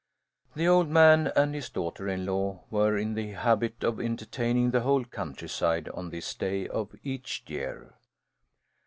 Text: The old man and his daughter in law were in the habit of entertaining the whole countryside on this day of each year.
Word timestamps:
The 0.55 0.67
old 0.67 0.89
man 0.89 1.31
and 1.35 1.53
his 1.53 1.69
daughter 1.69 2.07
in 2.09 2.25
law 2.25 2.63
were 2.71 2.97
in 2.97 3.13
the 3.13 3.33
habit 3.33 3.83
of 3.83 3.99
entertaining 3.99 4.71
the 4.71 4.81
whole 4.81 5.05
countryside 5.05 5.89
on 5.89 6.09
this 6.09 6.33
day 6.33 6.67
of 6.67 6.95
each 7.03 7.43
year. 7.45 7.93